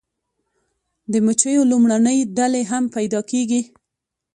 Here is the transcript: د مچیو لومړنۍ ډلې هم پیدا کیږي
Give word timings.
د 1.11 1.13
مچیو 1.25 1.61
لومړنۍ 1.71 2.19
ډلې 2.37 2.61
هم 2.71 2.83
پیدا 2.95 3.21
کیږي 3.31 3.61